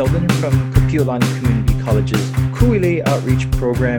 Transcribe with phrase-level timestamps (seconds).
[0.00, 3.98] Sheldon from Kapiolani Community College's Kuile Outreach Program.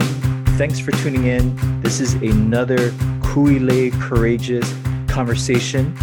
[0.58, 1.54] Thanks for tuning in.
[1.80, 2.90] This is another
[3.20, 4.68] Kuile Courageous
[5.06, 5.94] conversation.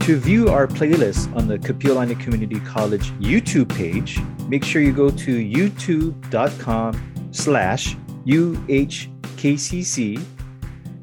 [0.00, 5.08] To view our playlist on the Kapiolani Community College YouTube page, make sure you go
[5.08, 7.96] to youtube.com slash
[8.26, 10.22] UHKCC,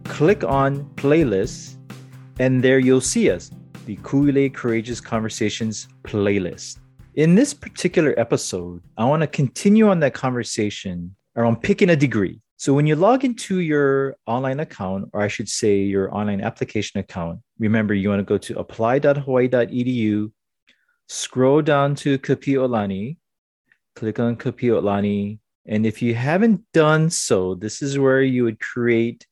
[0.04, 1.77] click on playlists,
[2.38, 3.49] and there you'll see us,
[3.88, 6.83] the Kuile Courageous Conversations playlist.
[7.16, 12.41] In this particular episode, I want to continue on that conversation around picking a degree.
[12.58, 16.99] So when you log into your online account, or I should say your online application
[16.99, 20.31] account, remember you want to go to apply.hawaii.edu,
[21.08, 23.17] scroll down to Kapiolani,
[23.95, 29.27] click on Kapiolani, and if you haven't done so, this is where you would create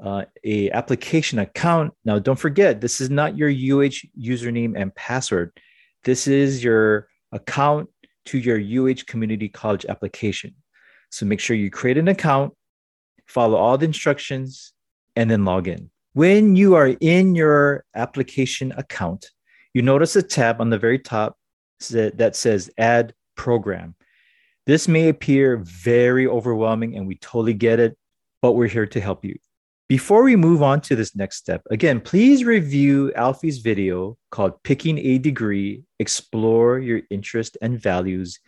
[0.00, 1.92] uh, a application account.
[2.04, 5.50] Now, don't forget, this is not your UH username and password.
[6.04, 7.88] This is your account
[8.26, 10.54] to your UH Community College application.
[11.10, 12.52] So make sure you create an account,
[13.26, 14.72] follow all the instructions,
[15.14, 15.90] and then log in.
[16.14, 19.30] When you are in your application account,
[19.74, 21.36] you notice a tab on the very top
[21.90, 23.94] that says Add Program.
[24.64, 27.96] This may appear very overwhelming, and we totally get it,
[28.42, 29.36] but we're here to help you.
[29.88, 34.98] Before we move on to this next step, again, please review Alfie's video called Picking
[34.98, 38.40] a Degree Explore Your Interest and Values,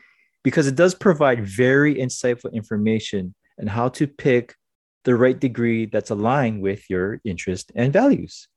[0.42, 4.56] because it does provide very insightful information on how to pick
[5.04, 8.48] the right degree that's aligned with your interest and values.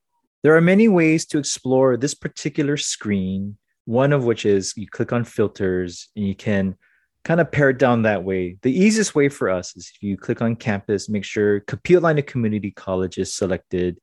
[0.42, 5.14] There are many ways to explore this particular screen, one of which is you click
[5.14, 6.76] on filters and you can
[7.24, 8.58] kind of pare it down that way.
[8.62, 12.72] The easiest way for us is if you click on campus, make sure Kapiolani Community
[12.72, 13.98] College is selected.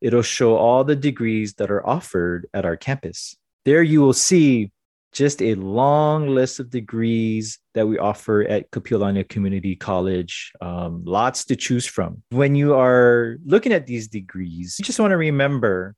[0.00, 3.36] It'll show all the degrees that are offered at our campus.
[3.64, 4.72] There you will see
[5.12, 10.52] just a long list of degrees that we offer at Kapiolani Community College.
[10.60, 12.22] Um, lots to choose from.
[12.30, 15.94] When you are looking at these degrees, you just want to remember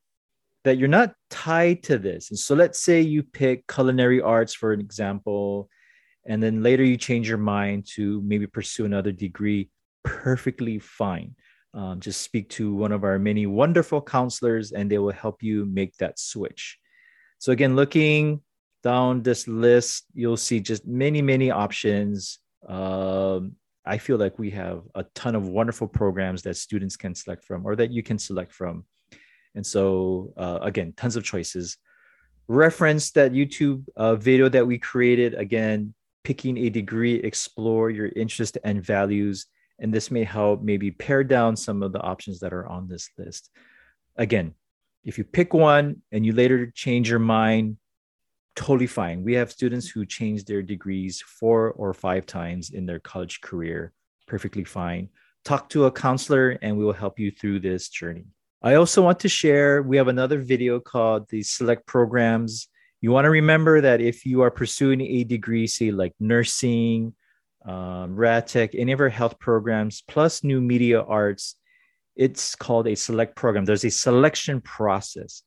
[0.64, 2.30] that you're not tied to this.
[2.30, 5.70] And so let's say you pick culinary arts, for an example,
[6.26, 9.70] and then later you change your mind to maybe pursue another degree,
[10.04, 11.34] perfectly fine.
[11.72, 15.66] Um, just speak to one of our many wonderful counselors and they will help you
[15.66, 16.78] make that switch.
[17.38, 18.40] So, again, looking
[18.82, 22.38] down this list, you'll see just many, many options.
[22.66, 27.44] Um, I feel like we have a ton of wonderful programs that students can select
[27.44, 28.84] from or that you can select from.
[29.54, 31.76] And so, uh, again, tons of choices.
[32.48, 35.34] Reference that YouTube uh, video that we created.
[35.34, 35.94] Again,
[36.26, 39.46] picking a degree, explore your interest and values.
[39.78, 43.08] And this may help maybe pare down some of the options that are on this
[43.16, 43.48] list.
[44.16, 44.54] Again,
[45.04, 47.76] if you pick one and you later change your mind,
[48.56, 49.22] totally fine.
[49.22, 53.92] We have students who change their degrees four or five times in their college career,
[54.26, 55.10] perfectly fine.
[55.44, 58.24] Talk to a counselor and we will help you through this journey.
[58.64, 62.66] I also want to share, we have another video called the Select Programs
[63.00, 67.14] you want to remember that if you are pursuing a degree, say like nursing,
[67.64, 71.56] um, tech, any of our health programs, plus new media arts,
[72.14, 73.64] it's called a select program.
[73.64, 75.42] There's a selection process.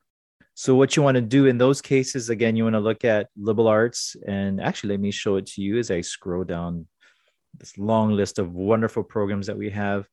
[0.54, 3.30] So what you want to do in those cases, again, you want to look at
[3.38, 4.16] liberal arts.
[4.28, 6.86] And actually, let me show it to you as I scroll down
[7.58, 10.06] this long list of wonderful programs that we have.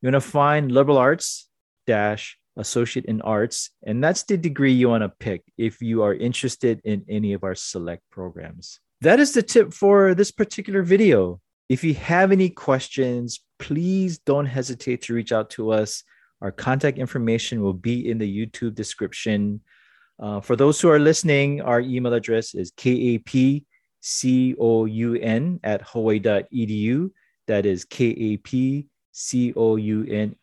[0.00, 1.48] You want to find liberal arts
[1.86, 6.14] dash associate in arts, and that's the degree you want to pick if you are
[6.14, 8.80] interested in any of our select programs.
[9.00, 11.40] That is the tip for this particular video.
[11.68, 16.02] If you have any questions, please don't hesitate to reach out to us.
[16.40, 19.60] Our contact information will be in the YouTube description.
[20.20, 23.62] Uh, for those who are listening, our email address is kapcoun
[25.62, 27.10] at hawaii.edu.
[27.46, 28.88] That is kapcoun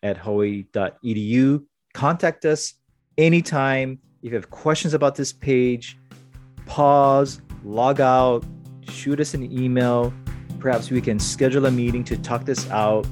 [0.04, 2.74] at hawaii.edu contact us
[3.18, 3.98] anytime.
[4.22, 5.98] If you have questions about this page,
[6.66, 8.44] pause, log out,
[8.90, 10.14] shoot us an email.
[10.60, 13.08] Perhaps we can schedule a meeting to talk this out.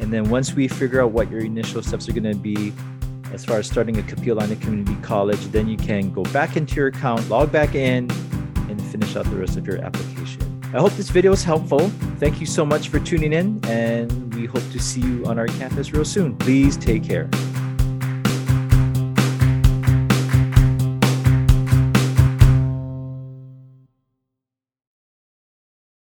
[0.00, 2.72] And then once we figure out what your initial steps are going to be,
[3.32, 6.86] as far as starting a Kapiolani Community College, then you can go back into your
[6.86, 8.10] account, log back in,
[8.70, 10.40] and finish out the rest of your application.
[10.72, 11.88] I hope this video is helpful.
[12.18, 15.46] Thank you so much for tuning in, and we hope to see you on our
[15.46, 16.36] campus real soon.
[16.36, 17.28] Please take care.